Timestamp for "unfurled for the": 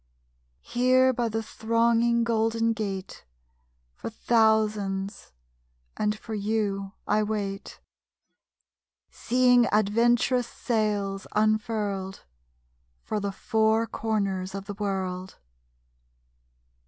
11.33-13.31